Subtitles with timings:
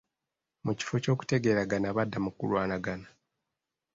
[0.65, 3.07] Mu kifo ky'okutegeeregana, badda mu kulwanagana.